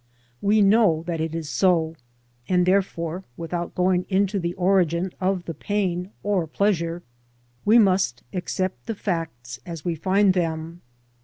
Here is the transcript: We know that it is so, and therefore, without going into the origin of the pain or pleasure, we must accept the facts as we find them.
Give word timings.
We 0.41 0.63
know 0.63 1.03
that 1.05 1.21
it 1.21 1.35
is 1.35 1.47
so, 1.47 1.95
and 2.49 2.65
therefore, 2.65 3.23
without 3.37 3.75
going 3.75 4.07
into 4.09 4.39
the 4.39 4.55
origin 4.55 5.13
of 5.21 5.45
the 5.45 5.53
pain 5.53 6.09
or 6.23 6.47
pleasure, 6.47 7.03
we 7.65 7.77
must 7.77 8.23
accept 8.33 8.87
the 8.87 8.95
facts 8.95 9.59
as 9.63 9.85
we 9.85 9.93
find 9.93 10.33
them. 10.33 10.81